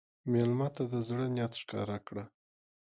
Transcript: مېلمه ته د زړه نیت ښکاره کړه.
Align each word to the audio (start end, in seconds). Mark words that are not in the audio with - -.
مېلمه 0.31 0.67
ته 0.75 0.83
د 0.91 0.93
زړه 1.07 1.25
نیت 1.35 1.53
ښکاره 1.61 1.97
کړه. 2.07 2.23